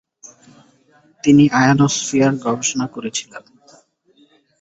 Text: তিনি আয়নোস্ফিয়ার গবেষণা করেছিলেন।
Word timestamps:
তিনি 1.23 1.43
আয়নোস্ফিয়ার 1.59 2.33
গবেষণা 2.45 2.87
করেছিলেন। 2.87 3.43